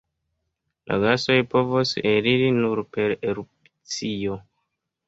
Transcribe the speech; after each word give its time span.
La 0.91 0.97
gasoj 1.03 1.35
povos 1.53 1.93
eliri 2.15 2.51
nur 2.59 2.85
per 2.97 3.17
erupcio. 3.19 4.43